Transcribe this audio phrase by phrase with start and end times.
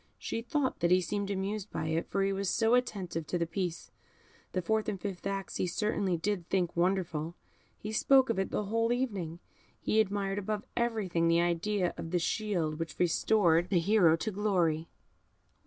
[0.17, 3.45] She thought that he seemed amused by it, for he was so attentive to the
[3.45, 3.91] piece.
[4.53, 7.35] The fourth and fifth acts he certainly did think wonderful;
[7.77, 9.37] he spoke of it the whole of the evening;
[9.79, 14.89] he admired above everything the idea of the shield which restored the hero to glory.